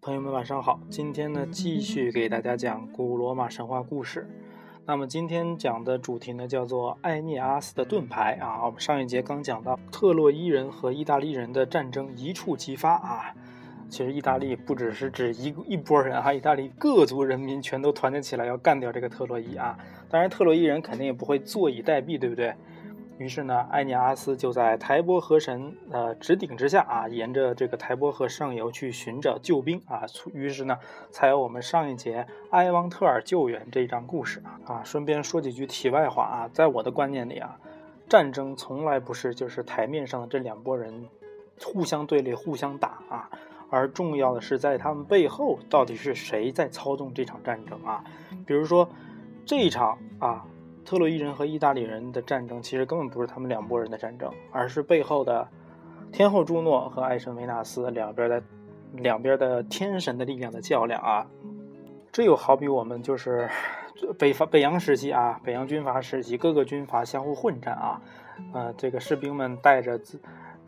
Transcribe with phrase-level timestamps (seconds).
[0.00, 0.80] 朋友们，晚上好！
[0.88, 4.26] 今天呢，继续给大家讲古罗马神话故事。
[4.86, 8.64] 那么今天讲的主题呢，叫做艾涅阿斯的盾牌啊。
[8.64, 13.34] 我们上一节刚讲到特洛伊人和意大利人的战争一触即发啊。
[13.88, 19.78] 其实意大利不只是指一一波人哈，意大利各族人民全都团结起来要干掉这个特洛伊啊。
[20.10, 22.54] 当然，特洛伊人肯定也不会坐以待毙，对不对？
[23.18, 30.02] 于是呢，艾涅阿斯就在台伯河神呃指顶之下啊，沿着这个台伯河上游去寻找救兵啊。
[30.32, 30.78] 于是呢，
[31.10, 34.60] 才有我们上一节埃汪特尔救援这一章故事啊。
[34.66, 37.58] 啊，顺便说几句题外话啊，在我的观念里啊，
[38.08, 41.08] 战争从来不是就是台面上的这两拨人
[41.64, 43.28] 互相对立、互相打啊，
[43.70, 48.04] 而重要的是在他们背后到底是谁在操纵这场战争啊。
[48.46, 48.88] 比如说
[49.44, 50.44] 这一场啊。
[50.84, 55.46] 特洛伊人和意大利人的战争，其实根本不是他们两拨人的战争，而是背后的
[56.10, 58.42] 天后朱诺和爱神维纳斯两边的
[58.94, 61.26] 两边的天神的力量的较量啊！
[62.10, 63.50] 这又好比我们就是
[64.18, 68.00] 北伐北洋时期啊，北洋军阀时期，各个军阀相互混战啊，
[68.54, 70.18] 呃，这个士兵们带着自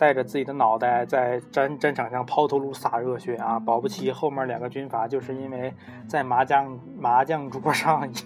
[0.01, 5.75] 带着自己的脑袋在战战场上抛头颅洒热血啊，保不齐后面两个军阀就是因为
[6.09, 8.09] 在麻将麻将桌上。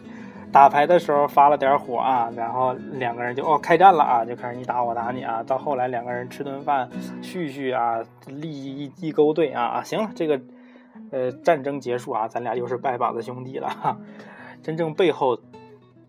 [0.52, 6.88] 打牌的时候发了点火啊，然后两个人就哦开战了啊，就开始你打我打你啊，到后来两个人吃顿饭
[7.20, 10.40] 叙叙啊，利益一一勾兑啊啊，行了，这个
[11.10, 13.96] 呃战争结束啊，咱俩又是拜把子兄弟了哈。
[14.62, 15.36] 真正背后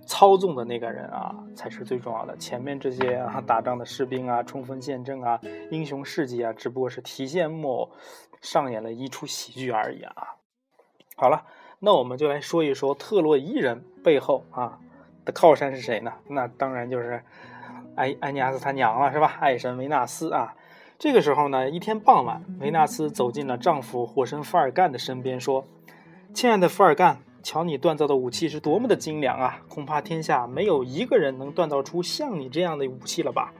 [0.05, 2.35] 操纵的那个人啊，才是最重要的。
[2.37, 5.39] 前面这些啊 打仗的士兵啊，冲锋陷阵啊，
[5.71, 7.91] 英雄事迹啊，只不过是提线木偶
[8.41, 10.35] 上演了一出喜剧而已啊。
[11.15, 11.45] 好了。
[11.79, 14.79] 那我们就来说一说特洛伊人背后啊
[15.25, 16.13] 的靠山是谁呢？
[16.29, 17.21] 那当然就是
[17.95, 19.35] 埃埃尼阿斯他娘了，是吧？
[19.41, 20.55] 爱神维纳斯啊。
[20.97, 25.65] 这个时候呢，一天傍晚，维纳斯走进了丈夫火神福尔干的身边，说
[26.33, 29.59] ：“亲爱的福尔干，瞧你锻造的武器是多么的精良啊！
[29.67, 33.53] 恐怕天下没有一个人能锻造出像你这样的武器了吧？”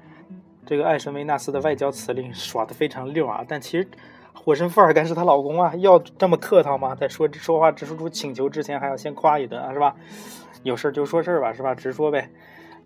[0.66, 3.88] 这个爱神维纳斯的外交辞令耍得非常溜啊，但其实。
[4.34, 6.96] 火神富尔干是她老公啊，要这么客套吗？
[6.96, 9.96] 在说说话、直说出请求之前，还要先夸一顿啊，是吧？
[10.63, 11.75] 有事就说事儿吧，是吧？
[11.75, 12.28] 直说呗。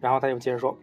[0.02, 0.78] 然后他又接着说：“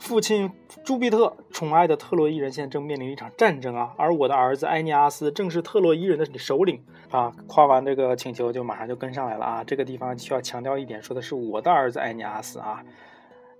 [0.00, 0.50] 父亲
[0.82, 9.62] 朱庇特宠爱的特洛伊人现在正面临一场战争啊，而我的儿子埃尼阿斯正是特洛伊人的首领啊。”夸完这个请求，就马上就跟上来了啊。
[9.62, 12.82] 这个地方需要强调一点，说的是我的儿子埃尼阿斯啊。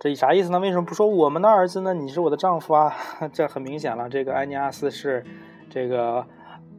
[0.00, 0.58] 这啥意思呢？
[0.58, 1.94] 为什么不说我们的儿子呢？
[1.94, 2.96] 你是我的丈夫啊。
[3.32, 5.24] 这很明显了，这个埃尼阿斯是
[5.68, 6.26] 这个。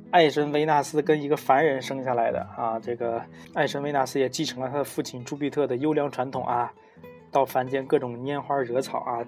[0.10, 3.22] 爱神维纳斯跟一个凡人生下来的啊，这个
[3.54, 6.70] 爱神维纳斯也继承了他的父亲朱庇特的优良传统啊，
[7.32, 9.26] 到凡间各种拈花惹草啊，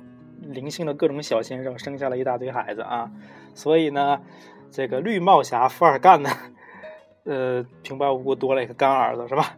[0.52, 3.12] 灵性的各种小先生，生下了一大堆孩子啊，
[3.56, 4.22] 所以呢，
[4.72, 6.30] 这个绿帽侠福尔干呢，
[7.24, 9.58] 呃，平白无故多了一个干儿子是吧？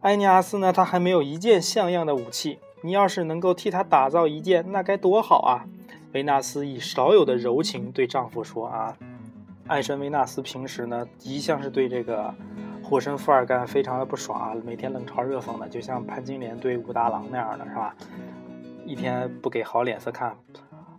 [0.00, 5.66] 埃尼阿斯呢，他还没有一件像样的武器，你要是能够替他打造一件，那该多好啊！
[6.12, 8.96] 维纳斯以少有的柔情对丈夫说啊。
[9.66, 12.34] 爱神维纳斯平时呢，一向是对这个
[12.82, 17.94] 火神福尔干非常的不爽啊，每天冷嘲热讽的，就像潘金莲对武大郎那样的是吧？
[18.90, 20.36] 一天不给好脸色看。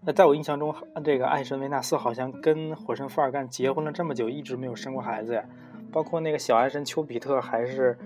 [0.06, 5.44] 那在我印象中，这个爱神维纳斯好像跟火神福尔干结婚了这么久，一直没有生过孩子呀。
[5.91, 8.00] 包括那个小爱神丘比特，还是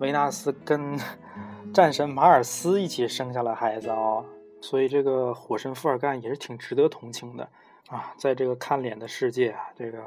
[0.00, 0.98] 维纳斯跟
[1.72, 4.22] 战神马尔斯一起生下了孩子啊。
[4.60, 7.48] 所以这个火神福尔干也是挺值得同情的。
[7.88, 9.98] 啊，在这个看脸的世界啊，这个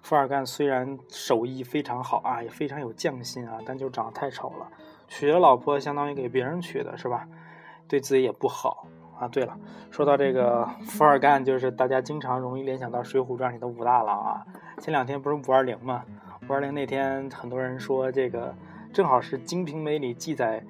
[0.00, 4.68] 富尔干虽然手艺非常好啊，也非常有匠心啊，但就长得太丑了。
[5.08, 7.26] 娶了老婆相当于给别人娶的是吧？
[7.88, 8.86] 对自己也不好
[9.18, 9.28] 啊。
[9.28, 9.56] 对了，
[9.90, 14.44] 说到这个富尔干，就是大家经常容易联想到《水浒传》里的武大郎啊。
[14.78, 16.02] 前两天不是五二零吗？
[16.48, 18.54] 五二零那天，很多人说这个
[18.92, 20.62] 正好是《金瓶梅》里记载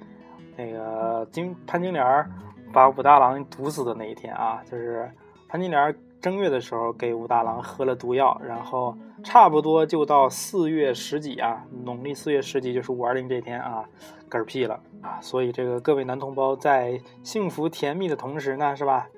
[0.55, 2.29] 那个金潘金莲
[2.71, 5.11] 把武大郎毒死的那一天啊，就是
[5.47, 5.95] 潘金莲。
[6.21, 13.83] 正月的时候给武大郎喝了毒药，然后差不多就到四月十几啊，农历四月十几就是五二零这天啊，
[14.29, 15.17] 嗝屁了啊！
[15.19, 19.09] 所以这个各位男同胞在幸福甜蜜的同时呢，是吧？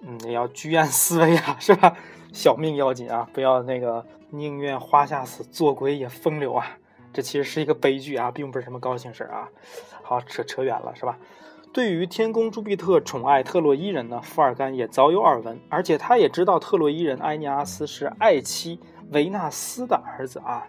[0.00, 1.94] 嗯，也要居安思危啊， 是吧？
[2.32, 6.78] 小命要紧啊，不要那个宁愿花下死，做鬼也风流啊！
[7.12, 9.48] 这其实是一个悲剧啊，并不是什么高兴事儿啊。
[10.02, 11.18] 好，扯扯远了，是吧？
[11.74, 18.80] 对于天宫朱庇特宠爱特洛伊人呢，富尔干也早有耳闻，而且他也知道特洛伊人埃尼阿斯是爱妻
[19.10, 20.66] 维纳斯的儿子啊。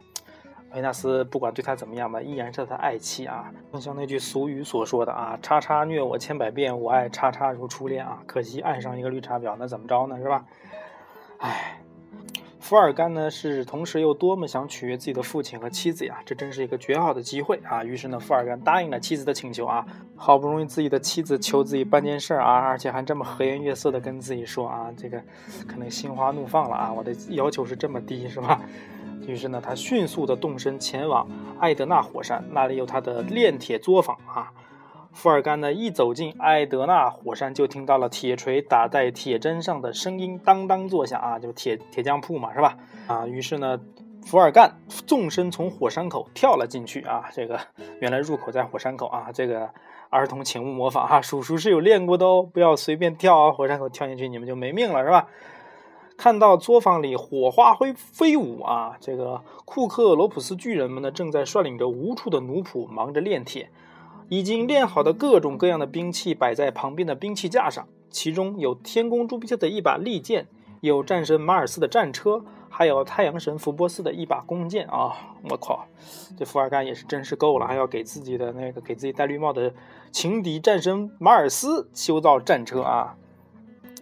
[0.74, 3.50] 维纳斯不管对他怎么样吧，依然是他的爱妻啊。
[3.72, 10.18] 就像那句俗语所说的啊，“叉叉虐我千百遍，我爱叉叉如初恋啊。”可惜爱上一个绿茶婊，那怎么着呢？
[10.18, 10.46] 是吧？
[11.40, 11.80] 唉。
[12.68, 16.20] 福尔甘呢，是同时又多么想取悦自己的父亲和妻子呀！
[16.26, 17.82] 这真是一个绝好的机会啊！
[17.82, 19.88] 于是呢，福尔甘答应了妻子的请求啊。
[20.18, 25.18] 好不容易自己的妻子求自己办件事啊，而且还这么和颜悦色的跟自己说啊，这个
[25.66, 26.92] 可能心花怒放了啊！
[26.92, 28.60] 我的要求是这么低，是吧？
[29.26, 31.26] 于是呢，他迅速的动身前往
[31.62, 34.52] 艾德纳火山，那里有他的炼铁作坊啊。
[35.18, 42.78] 福尔甘呢，一走进埃德纳火山，就听到了铁锤打在铁砧上的声音，当当作响啊，就铁铁匠铺嘛，是吧？
[43.08, 43.80] 啊，于是呢，
[44.24, 44.78] 福尔干
[45.08, 47.60] 纵身从火山口跳了进去啊，这个
[48.00, 49.68] 原来入口在火山口啊，这个
[50.12, 55.28] 儿童请勿模仿哈，叔叔是有练过的哦，不要随便跳啊，火山口跳进去你们就没命了，是吧？
[56.16, 63.72] 看到作坊里火花飞飞舞啊，这个库克罗普斯巨人们呢，正在率领着无数的奴仆忙着炼铁。
[64.30, 70.48] 已经炼好的各种各样的兵器摆在旁边的兵器架上，其中有天宫朱庇特的一把利剑，
[70.82, 75.36] 有战神马尔斯的战车，还有太阳神福波斯的一把弓箭啊！
[75.50, 75.88] 我靠，
[76.38, 79.74] 这福尔甘也是真是够了，还要给自己的那个给自己戴绿帽的
[80.12, 83.16] 情敌战神马尔斯修造战车啊，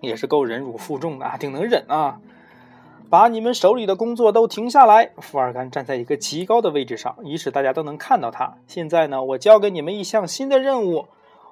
[0.02, 2.20] 也是够忍辱负重的，挺能忍啊！
[3.10, 5.12] 把你们手里的工作都停下来。
[5.20, 8.58] 福尔甘站在一个极高的位置上，以使大家都能看到他。
[8.68, 11.06] 现在呢，我交给你们一项新的任务，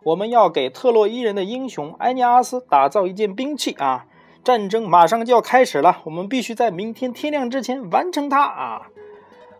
[0.03, 4.05] 我们要给特洛伊人的英雄埃尼阿斯打造一件兵器啊！
[4.44, 8.81] 战争马上就要开始了，我们必须在明天天亮之前完成它啊！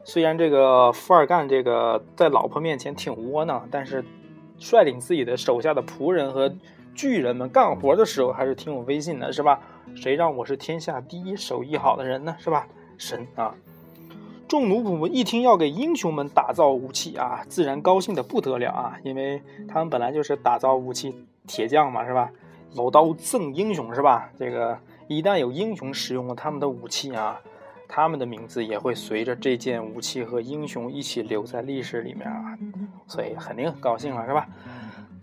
[0.04, 4.04] 虽然这个福尔干这个在老婆面前挺窝囊，但是
[4.60, 6.54] 率领自己的手下的仆人和
[6.94, 9.62] 巨人们干活的时候还是挺有威信的，是吧？
[9.96, 12.36] 谁让我是天下第一手艺好的人呢？
[12.40, 12.68] 是吧？
[12.98, 13.56] 神啊！
[14.48, 22.30] 众奴仆们一听要给英雄们打造武器啊，自然高兴的不得了啊，因为他们本来就是打造武器铁匠嘛，是吧？
[22.74, 24.30] 有刀赠英雄，是吧？
[24.38, 27.40] 这个一旦有英雄使用了他们的武器啊，
[27.88, 32.58] 他们的名字也会随着这件武器和英雄一起留在历史里面啊，
[33.08, 34.48] 所以肯定很高兴了，是吧？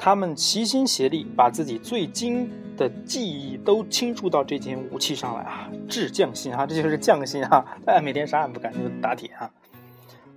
[0.02, 5.70] 他们齐心协力，把自己最精的技艺都倾注到这件武器上来啊！
[5.87, 7.62] 制匠心啊， 这就是匠心啊！
[7.85, 9.50] 哎，每天啥也不干就打铁啊！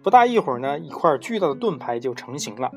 [0.04, 2.74] 不大一会儿呢，一块巨大的盾牌就成型了。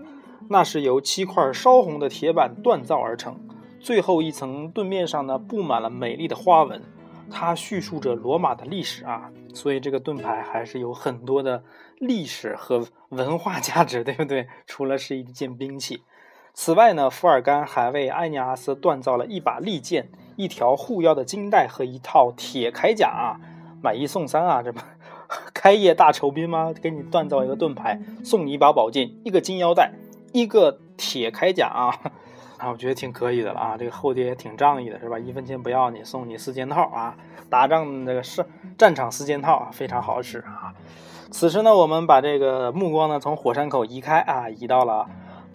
[0.49, 3.37] 那是由七块烧红的铁板锻造而成，
[3.81, 6.81] 最后一层盾面上呢布满了美丽的花纹。
[7.29, 11.65] 它叙述着罗马的历史啊，所以这个盾牌还是有很多的
[11.99, 14.47] 历史和文化价值，对不对？
[14.69, 16.03] 除了是一件兵器。
[16.59, 23.37] 此外呢，福尔甘还为艾尼阿斯锻造了一把利剑、一条护腰的金带和一套铁铠甲啊，
[23.83, 24.81] 买一送三啊，这不
[25.53, 26.73] 开业大酬宾吗？
[26.73, 29.93] 给你锻造一个盾牌，送你一把宝剑、一个金腰带、
[30.33, 31.93] 一个铁铠甲啊，
[32.57, 35.19] 啊，我觉得挺可以的了啊，这个后爹也挺仗义的，是吧？
[35.19, 37.15] 一分钱不要你，送你四件套啊，
[37.51, 38.43] 打仗那个是
[38.79, 40.73] 战场四件套啊，非常好使啊。
[41.31, 45.07] 此时呢，我们把这个目光呢从火山口移开啊，移到了。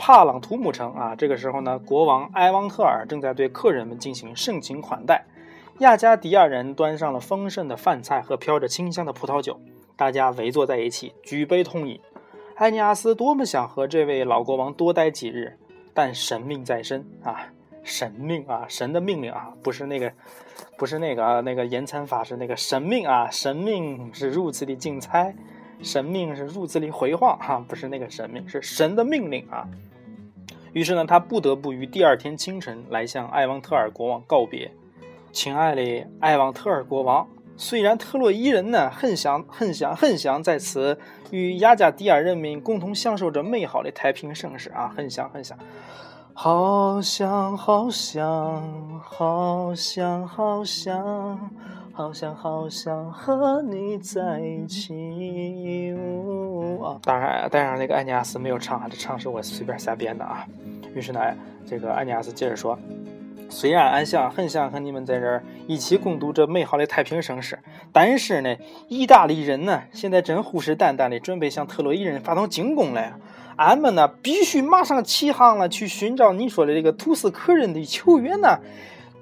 [0.04, 5.24] 帕朗图姆城啊，这个时候呢，国王埃旺特尔正在对客人们进行盛情款待。
[5.78, 9.60] 亚加迪亚人端上了丰盛的饭菜和飘着清香的葡萄酒，
[9.96, 12.00] 大家围坐在一起，举杯痛饮。
[12.56, 15.56] 埃尼阿斯多么想和这位老国王多待几日，
[15.94, 17.50] 但神命在身啊，
[17.84, 20.12] 神命啊，神的命令啊，不是那个，
[20.80, 25.36] 不是那个啊，那个延参法师那个神命啊，神命是如此的精彩。
[25.84, 29.68] 神命是入字里回话哈，不是那个神命，是神的命令啊。
[30.74, 34.72] 于是呢，他不得不于第二天清晨来向艾旺特尔国王告别。
[35.34, 40.98] 亲爱的艾旺特尔国王，虽然特洛伊人呢很想很想很想在此
[41.32, 45.58] 与雅加迪亚人民共同享受着美好的太平盛世啊，很想很想，
[46.34, 51.52] 好想好想好想好想。
[52.02, 55.94] 好想好想和你在一起。
[56.82, 60.44] 啊，当然，当然，那个安尼亚斯没有唱啊，这唱是我随便瞎编的啊。
[60.96, 61.20] 于是呢，
[61.64, 62.76] 这个安尼亚斯接着说
[63.50, 67.60] ：“虽然俺想很想和你们在这儿一起共度这美好的太平盛世，
[67.94, 68.56] 但是呢，
[68.88, 73.20] 意大利人呢现在正虎视眈眈的准备向特洛伊人发动进攻了。
[73.58, 78.58] 俺们呢必须马上起航了，去寻找你说的这个图斯克人的球员呢。”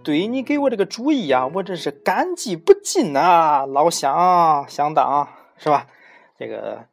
[0.03, 5.27] 对你给我这个主意啊，我真是感激不尽呐，老乡乡党
[5.57, 5.87] 是吧？
[6.37, 6.85] 这个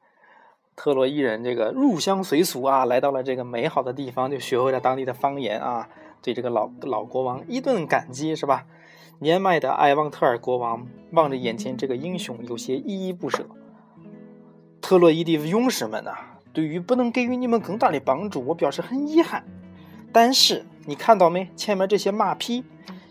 [0.75, 5.89] 特洛伊人这个入乡随俗啊，来到了这个美好的地方，就学会了当地的方言啊，
[6.21, 8.65] 对这个老老国王一顿感激是吧？
[9.21, 13.47] 年迈的埃旺特尔国王望着眼前这个英雄，有些依依不舍。
[14.83, 16.13] 特洛伊的勇士们呐，
[16.53, 19.45] 对于不能给予你们更大的帮助，我表示很遗憾。
[20.13, 21.49] 但是你看到没？
[21.57, 22.65] 前面这些马匹，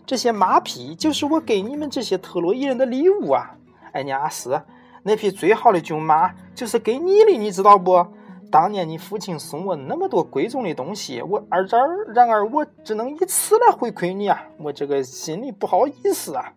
[0.06, 3.56] 这些马匹就是我给你们这些特洛伊人的礼物啊！
[3.94, 4.62] 埃尼阿斯，
[5.04, 8.06] 那匹最好的骏马就是给你的，你知道不？
[8.52, 14.44] 当年你父亲送我那么多贵重的东西，我而这儿，然而我只能以此来回馈你啊！
[14.58, 16.54] 我这个心里不好意思啊。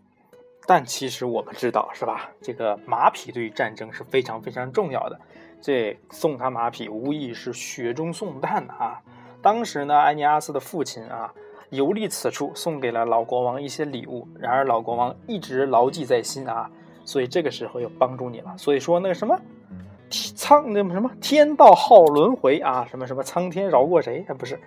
[0.67, 2.29] 但其实我们知道，是吧？
[2.43, 5.19] 这个马匹对于战争是非常非常重要的。
[5.61, 9.01] 这送他马匹，无疑是雪中送炭啊！
[9.41, 11.33] 当时呢，埃尼阿斯的父亲啊，
[11.71, 14.27] 游历此处，送给了老国王一些礼物。
[14.39, 16.71] 然而老国王一直牢记在心啊，
[17.05, 18.55] 所以这个时候又帮助你了。
[18.57, 19.39] 所以说那个什么。
[20.11, 24.25] 苍那什么天道好轮回啊，什么什么苍天饶过谁？
[24.39, 24.59] 不是，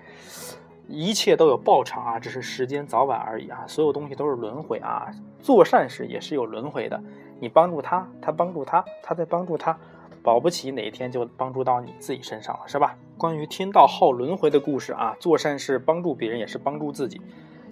[0.88, 3.63] 一切都有报偿啊，只是时间早晚而已啊。
[3.65, 5.10] 所有东西都是轮回啊，
[5.41, 7.01] 做善事也是有轮回的。
[7.39, 9.75] 你帮助他，他帮助他，他在帮助他，
[10.24, 12.96] 保不齐哪一天就帮助到你自己身上了，是吧？
[13.18, 17.22] 关于天道好轮回的故事啊，做善事帮助别人也是帮助自己，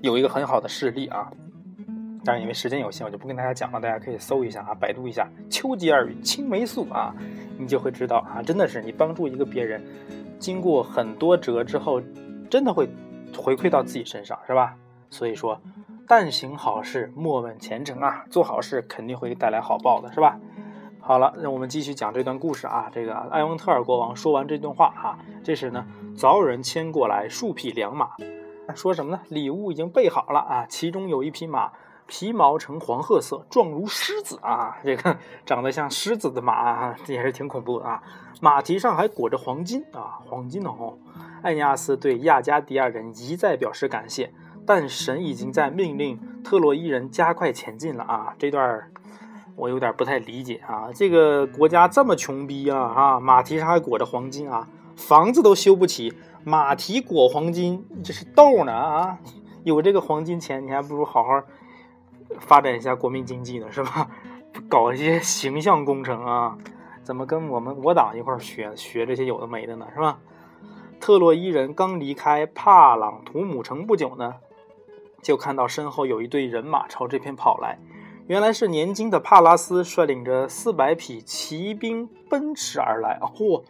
[0.01, 1.31] 有一个很好的事例啊。
[2.25, 3.79] 但是因为时间有限，我就不跟大家讲了。
[3.79, 7.15] 大家可以搜一下啊，百度一下“丘吉尔与青霉素”啊，
[7.57, 9.81] 你就会知道啊，真的是你帮助一个别人，
[10.37, 12.01] 经过很多折之后，
[12.49, 12.89] 真的会
[13.35, 14.75] 回馈到自己身上，是吧？
[15.09, 15.59] 所以说，
[16.07, 20.37] 但行好事，莫问前程啊，做好事肯定会带来好报的，是吧？
[21.09, 22.87] 好了，那我们继续讲这段故事啊。
[22.93, 25.83] 这个埃翁特尔国王说完这段话啊，这时呢，
[26.15, 28.11] 早有人牵过来数匹良马，
[28.75, 29.19] 说什么呢？
[29.29, 31.71] 礼物已经备好了啊，其中有一匹马。
[32.05, 34.77] 皮毛呈黄褐色，状如狮子啊！
[34.83, 38.03] 这个长得像狮子的马，这也是挺恐怖的啊。
[38.39, 40.95] 马蹄上还裹着黄金啊，黄金哦。
[41.41, 44.31] 艾尼阿斯对亚加迪亚人一再表示感谢，
[44.63, 48.35] 但神已经在命令特洛伊人加快前进了啊。
[48.37, 48.91] 这段
[49.59, 50.89] 我有点不太理解啊。
[50.93, 53.19] 这个国家这么穷逼啊啊！
[53.19, 56.13] 马蹄上还裹着黄金啊，房子都修不起，
[56.43, 59.19] 马蹄裹黄金，这是逗呢啊！
[59.63, 61.43] 有这个黄金钱，你还不如好好。
[62.39, 64.07] 发展一下国民经济呢，是吧？
[64.69, 66.57] 搞一些形象工程啊，
[67.03, 70.19] 怎么跟我们我党一块学学这些有的没的呢，是吧？
[70.99, 74.35] 特洛伊人刚离开帕朗图姆城不久呢，
[75.23, 77.79] 就看到身后有一队人马朝这边跑来，
[78.29, 83.19] 原来是年轻的帕拉斯率领着四百匹骑兵奔驰而来。
[83.19, 83.63] 嚯，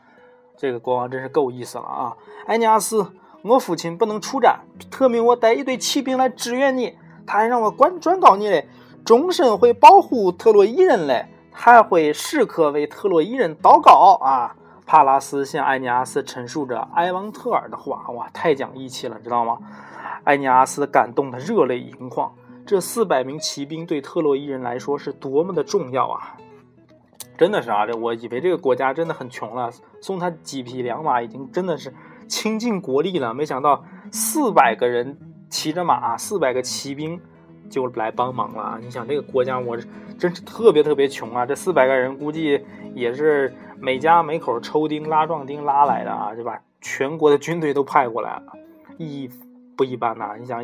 [0.58, 2.18] 这个国王真是够意思了啊！
[2.48, 3.10] 埃尼阿斯，
[3.42, 4.60] 我父亲不能出战，
[4.92, 6.98] 特命我带一队骑兵来支援你。
[7.26, 8.68] 他还让我管转告你嘞，
[9.06, 14.58] 终身会保护特洛伊人嘞，还会时刻为特洛伊人祷告啊！
[14.86, 19.58] 帕拉斯向埃尼阿斯陈述着埃王特尔的话，哇，太讲义气了，知道吗？
[20.26, 22.34] 埃尼阿斯感动的热泪盈眶。
[22.70, 26.38] 这四百名骑兵对特洛伊人来说是多么的重要啊！
[27.36, 31.92] 真的是啊，这我以为这个国家真的很穷了，送他几匹良马已经真的是
[32.28, 35.18] 倾尽国力了，没想到四百个人。
[35.50, 37.20] 骑着马，四百个骑兵
[37.72, 38.78] 就来帮忙了啊。
[38.80, 39.76] 你想，这个国家我
[40.20, 41.44] 真是特别特别穷啊！
[41.48, 48.44] 这四百个人估计也是每家每口抽丁拉壮丁拉来的啊，就把全国的军队都派过来了，
[49.00, 49.30] 意义
[49.76, 50.36] 不一般呐。
[50.40, 50.64] 你想，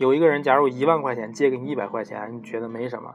[0.00, 3.10] 有一个人假如一万块钱借给你一百块钱，你觉得没什么；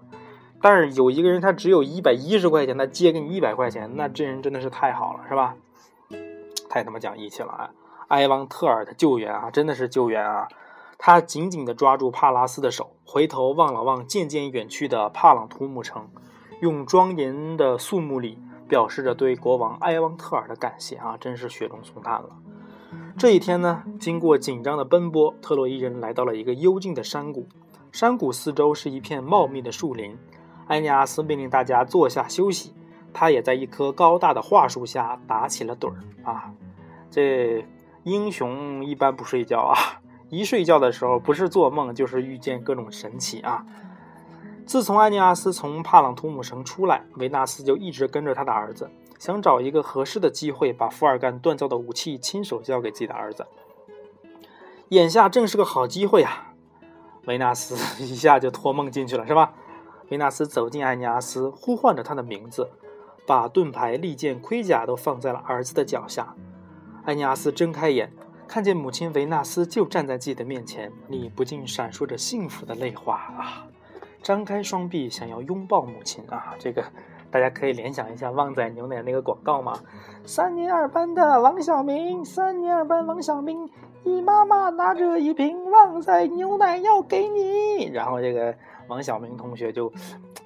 [0.61, 5.55] 但是有一个人他只有一百一十块钱，他借给你一百块钱，那这人真的是太好了，是吧？
[6.69, 7.71] 太他妈讲义气了啊！
[8.09, 10.47] 埃王特尔的救援啊，真的是救援啊！
[10.99, 16.07] 他紧紧地抓住帕拉斯的手，回头望了望渐渐远去的帕朗图姆城，
[16.61, 18.37] 用庄严的肃穆礼
[18.69, 21.17] 表示着对国王埃旺特尔的感谢啊！
[21.19, 22.29] 真是雪中送炭了。
[23.17, 27.47] 这一天呢，经过紧张的奔波，特洛伊人来到了一个幽静的山谷，
[27.89, 30.17] 山谷四周是一片茂密的树林。
[30.67, 32.73] 埃尼阿斯命令大家坐下休息，
[33.13, 35.95] 他也在一棵高大的桦树下打起了盹儿
[36.29, 36.51] 啊！
[37.09, 37.65] 这
[38.03, 40.01] 英雄一般不睡觉啊！
[40.29, 43.65] 一睡觉的时候，不是做梦就是遇见各种神奇啊！
[44.65, 53.45] 自从安尼阿斯从帕朗图姆城出来，维纳斯就一直跟着他的儿子，想找一个合适的机会把福尔干锻造的武器亲手交给自己的儿子。
[54.89, 56.53] 眼下正是个好机会啊！
[57.25, 59.53] 维纳斯 一下就托梦进去了，是吧？
[60.09, 62.69] 维纳斯走进艾尼阿斯，呼唤着他的名字，
[63.25, 66.35] 把盾牌、利剑、盔甲都放在了儿子的脚下。
[67.05, 68.11] 艾尼阿斯睁开眼。
[68.47, 73.65] 看见母亲维纳斯就站在自己的面前，你不禁闪烁着幸福的泪花啊！
[74.21, 76.53] 张开双臂想要拥抱母亲啊！
[76.59, 76.85] 这个
[77.35, 79.77] 大家可以联想一下旺仔牛奶那个广告吗？
[80.23, 83.69] 三年二班的王小明，三年二班王小明，
[84.05, 88.55] 你妈妈拿着一瓶旺仔牛奶要给你，然后这个
[88.87, 89.91] 王小明同学就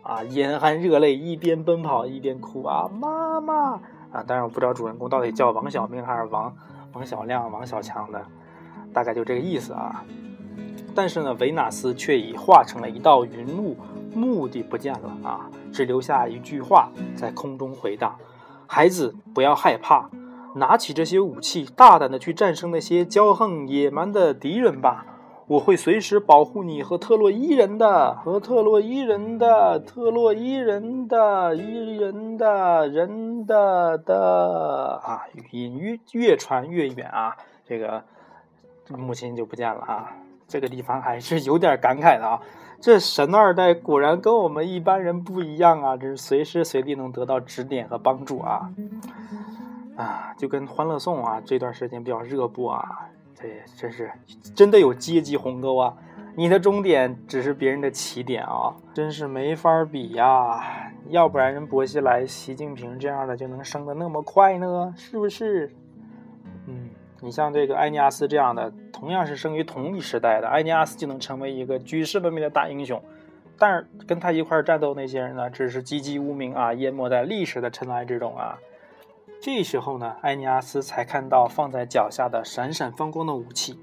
[0.01, 2.89] 啊眼含热泪，一边奔跑一边哭啊！
[3.00, 3.79] 妈妈，
[4.12, 6.51] 啊，当然我不知道主人公到底叫王小明还是王
[6.93, 8.19] 王小亮、王小强的，
[8.91, 10.03] 大概就这个意思啊。
[10.96, 13.77] 但是呢，维纳斯却已化成了一道云雾，
[14.12, 18.15] 目的不见了啊，只留下一句话在空中回荡
[18.67, 20.09] ：“孩子，不要害怕，
[20.55, 25.05] 拿起这些武器，大胆的去战胜那些骄横野蛮的敌人吧。
[25.47, 35.25] 我会随时保护你和特洛伊人的，和特洛伊人的，特洛伊人的，伊人的，人的的啊！
[35.51, 37.35] 音越越传越远啊，
[37.65, 38.03] 这个
[38.89, 40.15] 母亲就不见了啊。”
[40.47, 42.39] 这个地方还是有点感慨的啊！
[42.81, 48.69] 这神二代果然跟我们一般人不一样啊，这是随时随地能得到指点和帮助啊！
[49.98, 54.09] 啊，就跟《欢乐颂》啊这段时间比较热播啊，这真是
[54.55, 55.93] 真的有阶级鸿沟啊！
[56.36, 60.63] 你的终点只是别人的起点啊，真是没法比呀！
[61.09, 64.93] 要不然人薄熙来、习近平这样的就能升得那么快呢？
[64.95, 65.74] 是不是？
[67.21, 73.01] 你像这个埃尼阿斯这样的，同样是生于同一时代的，埃尼阿斯就能成为一个举世闻名的大英雄。
[73.57, 78.57] 但是跟他一块战斗那些人呢，只是籍籍无名啊，淹没在历史的尘埃之中啊。
[79.41, 83.77] 这时候呢，埃尼阿斯才看到放在脚下的闪闪发光的武器，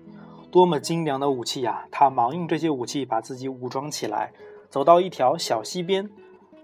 [0.50, 1.84] 多么精良的武器呀！
[1.90, 4.32] 他忙用这些武器把自己武装起来，
[4.70, 6.08] 走到一条小溪边，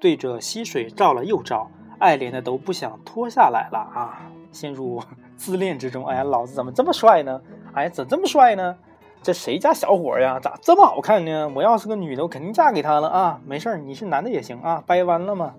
[0.00, 5.02] 对着溪水照了又照，爱怜的都不想脱下来了啊，陷入。
[5.43, 7.41] 自恋之中，哎呀，老子怎么这么帅呢？
[7.75, 8.77] 哎，怎这么帅呢？
[9.25, 10.39] 这谁家小伙呀？
[10.41, 11.51] 咋这么好看呢？
[11.53, 13.41] 我要是个女的，我肯定嫁给他了啊！
[13.45, 15.55] 没事儿，你是男的也行啊，掰弯了吗？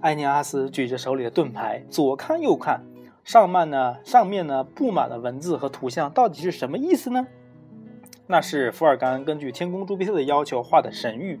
[0.00, 2.80] 艾尼阿斯举着手里的盾牌，左看右看，
[3.24, 7.26] 上面呢，上面呢布满了文字和图像，到底是什么意思呢？
[8.26, 11.38] 那是福尔甘根据天宫朱庇特的要求画的神谕。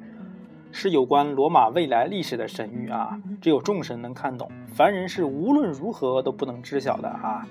[0.80, 7.44] 是有关罗马未来历史的神谕啊，只有众神能看懂，凡人是无论如何都不能知晓的啊。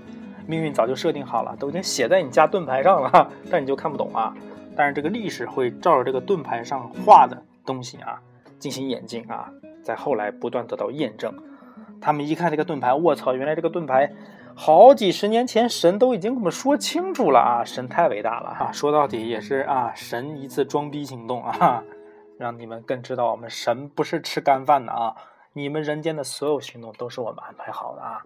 [0.45, 4.33] 命运早就设定好了，都已经写在你家盾牌上了，但你就看不懂啊。
[4.77, 8.17] 但是这个历史会照着这个盾牌上画的东西啊
[8.59, 9.51] 进行演进啊，
[9.83, 11.33] 在后来不断得到验证。
[11.99, 14.09] 他们一看这个盾牌，我操，原来这个盾牌
[14.55, 18.71] 好几十年前神都已经给我们说清楚了啊，神太伟大了啊！
[18.71, 21.83] 说到底也是啊，神一次装逼行动啊。
[22.37, 25.15] 让你们更知道我们神不是吃干饭的啊！
[25.53, 28.23] 你们人间的所有行动都是我们安排好的啊！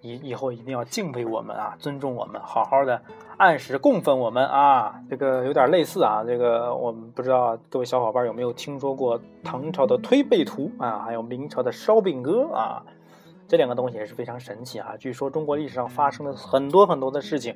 [0.00, 3.00] 以以后一定要敬佩我们啊，尊重我们，好好的
[3.36, 5.00] 按时供奉我们啊！
[5.08, 12.82] 这个有点类似啊，这个我们不知道各位小伙伴有没有听说过唐朝的推背图啊，还有明朝的烧饼歌啊，
[13.46, 14.96] 这两个东西也是非常神奇啊！
[14.98, 17.54] 据说中国历史上发生的很多很多的事情，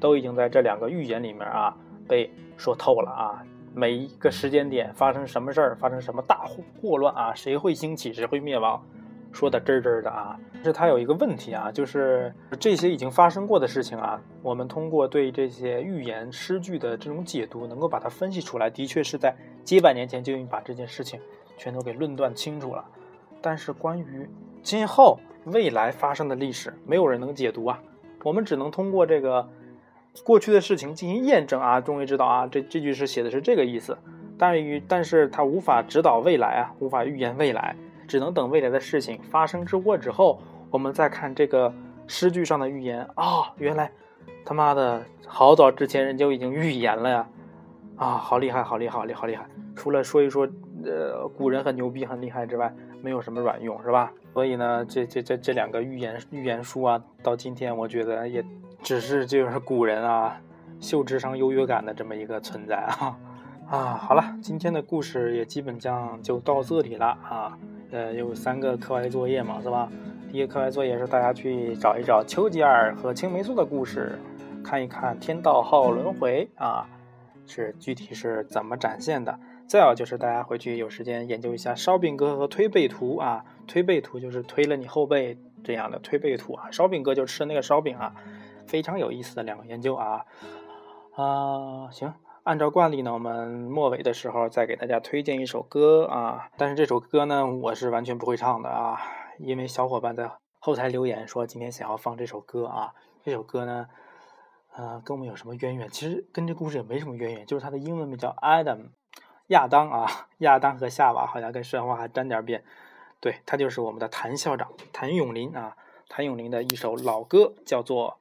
[0.00, 1.74] 都已经在这两个预言里面啊
[2.08, 3.42] 被说透了啊！
[3.78, 7.32] 每一个时间点发生什么事儿，发生什么大祸祸乱啊？
[7.32, 8.84] 谁会兴起，谁会灭亡？
[9.30, 10.36] 说的真真的啊！
[10.52, 21.20] 但是它有一个问题啊，就是这些已经发生过的事情啊，我们通过对这些预言诗句的这种解读，能够把它分析出来，的确是在几百年前就已经把这件事情
[21.56, 22.84] 全都给论断清楚了。
[23.40, 24.28] 但是关于
[24.60, 27.80] 今后未来发生的历史，没有人能解读啊，
[28.24, 29.48] 我们只能通过这个。
[30.24, 33.96] 过去的事情进行验证啊，终于知道啊，这这句诗写的是这个意思。
[34.38, 37.74] 但于，但是他无法指导未来啊，无法预言未来，
[38.06, 41.74] 只能等未来的事情发生之过之后，我们再看这个
[42.06, 43.90] 诗句上的预言啊，原来
[44.44, 47.28] 他妈的好早之前人就已经预言了呀！
[47.96, 49.44] 啊，好厉害，好厉害，好厉害，好厉害！
[49.74, 50.48] 除了说一说，
[50.84, 54.12] 呃，古人很牛逼、很厉害之外，没有什么卵用，是吧？
[54.32, 58.44] 所以呢，这这这这两个预言预言书啊，到今天我觉得也。
[58.82, 60.40] 只是就是古人啊，
[60.80, 63.18] 秀智商优越感的这么一个存在啊
[63.68, 63.94] 啊！
[63.94, 67.58] 好了，今天的故事也基本上就到这里了啊。
[67.90, 69.90] 呃，有三个课外作业嘛，是吧？
[70.30, 74.18] 第一个课外作业是大家去找一找丘吉尔和青霉素的故事，
[74.62, 76.86] 看一看天道好轮回啊，
[77.46, 79.38] 是具体是怎么展现的。
[79.66, 88.14] 再有就是大家回去有时间研究一下烧饼哥和推背图啊，推背图就是推了你后背这样的推背图啊，烧饼哥就吃那个烧饼啊。
[88.68, 90.26] 非常有意思的两个研究啊
[91.16, 99.00] 啊，行，按照惯例呢，我们末尾的时候再给大家推荐一首歌啊，但是这首歌呢，我是完全不会唱的啊，
[99.38, 102.92] 因为小伙伴在后台留言说今天想要放这首歌啊，
[103.24, 103.88] 这首歌呢，
[104.76, 105.88] 呃，跟我们有什么渊源？
[105.88, 108.90] 其实跟这故事也没什么渊源，就是它的英文名叫 Adam，
[109.48, 112.62] 亚当啊，亚当和夏娃好像跟神话还沾点边，
[113.18, 115.76] 对他就是我们的谭校长谭咏麟啊，
[116.08, 118.17] 谭咏麟的一首老歌叫做。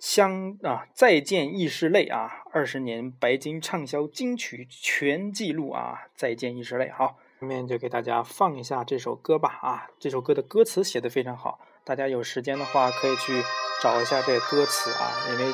[0.00, 2.42] 相啊，再见亦是泪啊！
[2.52, 6.08] 二十年白金畅销金曲全记录啊！
[6.16, 6.90] 再见亦是泪。
[6.90, 9.88] 好，下面就给大家放一下这首歌吧啊！
[10.00, 11.94] 这首歌的歌词写的非常好，大。
[11.94, 13.42] 家有时间的话可以去
[13.82, 15.52] 找一下这歌词啊，因为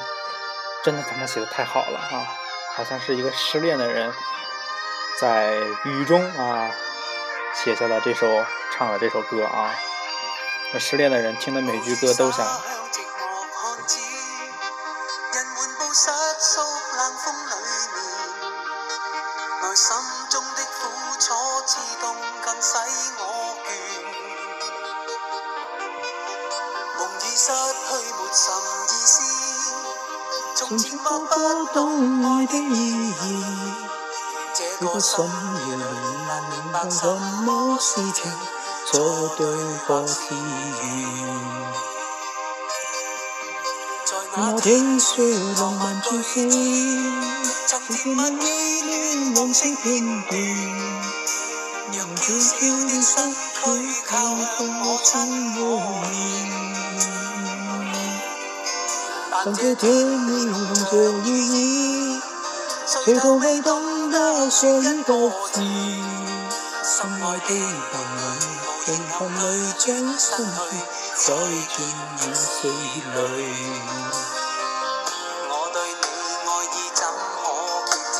[0.85, 2.25] 真的他妈写的太好了啊，
[2.77, 4.13] 好像是一个失恋的人
[5.19, 6.71] 在雨中啊
[7.53, 9.75] 写下了这首唱了这首歌啊，
[10.73, 12.47] 那失恋的人听的每句歌都想。
[34.97, 35.27] 这个心
[35.69, 37.07] 越难明白什
[37.45, 38.33] 么是情，
[38.87, 39.47] 错对
[39.87, 40.41] 或是缘。
[44.07, 45.23] 在那天说
[45.61, 46.49] 浪漫最先，
[47.67, 50.33] 曾甜蜜依恋往昔片段，
[51.93, 52.57] 让悄悄
[52.87, 53.13] 地失
[53.53, 53.61] 去
[54.07, 54.17] 靠
[54.57, 55.13] 近我亲
[55.57, 55.57] 和
[59.45, 62.19] 但这甜蜜动着意义，
[62.87, 65.13] 谁都未懂得说一个
[65.53, 65.61] 字。
[65.61, 67.51] 心爱的
[67.93, 68.21] 伴侣，
[68.85, 69.45] 平衡里
[69.77, 69.85] 将
[70.19, 70.73] 心去，
[71.17, 71.77] 再转
[72.23, 72.71] 眼死里。
[75.49, 76.05] 我对你
[76.47, 77.01] 爱意怎
[77.35, 77.39] 可
[77.93, 78.17] 决绝？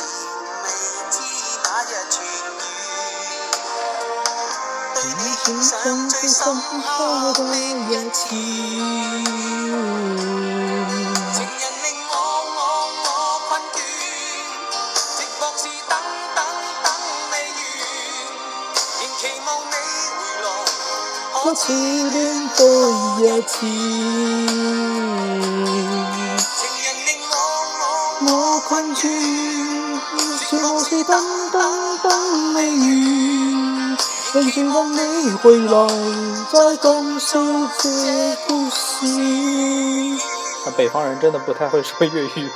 [0.63, 0.65] 未
[1.09, 1.15] 知
[1.63, 2.15] 哪日痊
[2.59, 2.63] 愈。
[4.93, 5.73] 对你献上
[6.09, 6.37] 最深
[6.85, 6.93] 刻
[7.33, 8.17] 的一次。
[21.47, 22.67] 多次恋多
[23.21, 23.65] 一次，
[28.19, 29.07] 我困住，
[30.49, 31.17] 说我是等
[31.51, 32.57] 等等你
[33.55, 33.97] 完，
[34.33, 35.87] 仍期望你回来，
[36.51, 37.89] 再讲述这
[38.49, 39.05] 故事。
[40.65, 42.51] 那北方人真的不太会说粤语。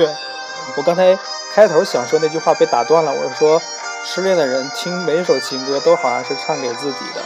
[0.75, 1.17] 我刚才
[1.53, 3.61] 开头想说那句话被打断了，我说
[4.03, 7.21] 失恋的人听每首情歌都好像是唱给自己的。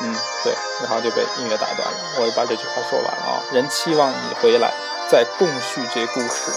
[0.00, 1.98] 嗯，对，然后就被音乐打断了。
[2.18, 4.72] 我把这句话说完了啊，人期望你回来，
[5.10, 6.52] 再共叙这故事。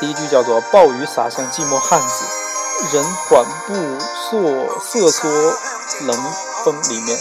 [0.00, 2.24] 第一句叫做“暴雨洒向寂寞汉子，
[2.96, 5.28] 人缓步瑟瑟缩
[6.06, 6.32] 冷
[6.64, 7.16] 风里面。”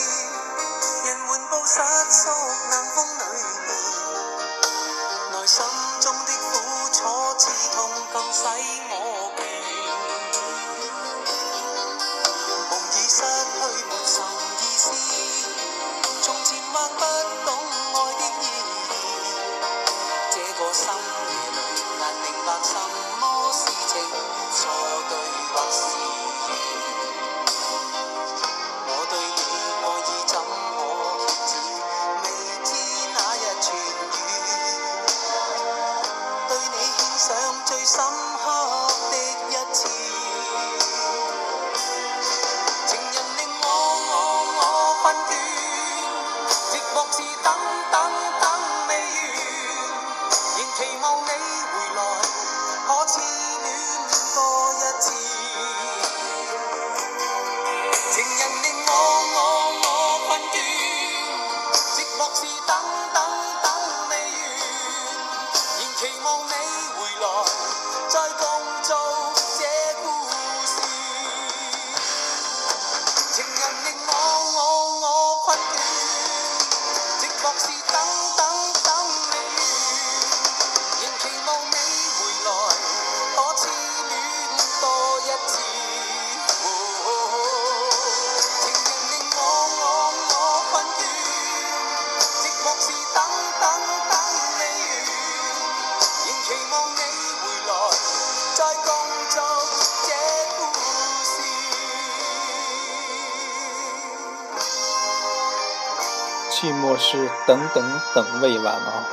[106.91, 109.03] 寞是等等等未完啊，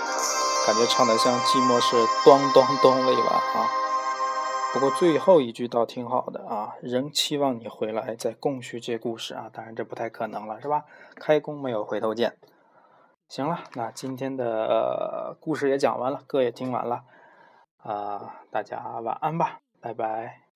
[0.67, 3.69] 感觉唱的像寂寞是咚咚咚未完啊。
[4.73, 9.49] 不过最后一句倒挺好的啊，仍期望你回来再共叙这故事啊。
[9.53, 10.85] 当然这不太可能了，是吧？
[11.17, 12.37] 开弓没有回头箭。
[13.29, 17.03] 行了，那今天的故事也讲完了，歌也听完了
[17.79, 20.48] 啊，大家晚安吧，拜拜。